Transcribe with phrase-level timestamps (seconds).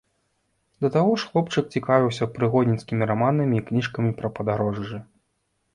[0.85, 4.97] Да таго ж хлопчык цікавіўся прыгодніцкімі раманамі і кніжкамі пра падарожжы.